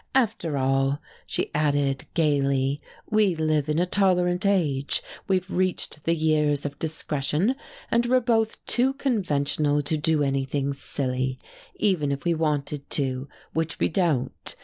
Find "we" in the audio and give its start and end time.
3.11-3.35, 12.25-12.33, 13.79-13.89